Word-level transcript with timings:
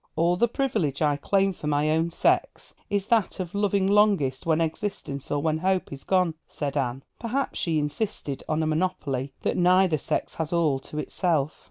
'All 0.15 0.35
the 0.35 0.47
privilege 0.47 1.03
I 1.03 1.15
claim 1.15 1.53
for 1.53 1.67
my 1.67 1.91
own 1.91 2.09
sex 2.09 2.73
is 2.89 3.05
that 3.05 3.39
of 3.39 3.53
loving 3.53 3.85
longest 3.85 4.47
when 4.47 4.59
existence 4.59 5.29
or 5.29 5.39
when 5.43 5.59
hope 5.59 5.93
is 5.93 6.03
gone,' 6.05 6.33
said 6.47 6.75
Anne; 6.75 7.03
perhaps 7.19 7.59
she 7.59 7.77
insisted 7.77 8.41
on 8.49 8.63
a 8.63 8.65
monopoly 8.65 9.31
that 9.43 9.57
neither 9.57 9.99
sex 9.99 10.33
has 10.33 10.51
all 10.51 10.79
to 10.79 10.97
itself. 10.97 11.59